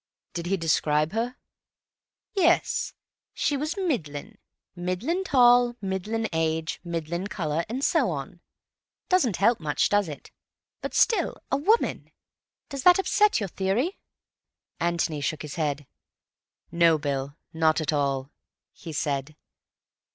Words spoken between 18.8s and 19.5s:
said.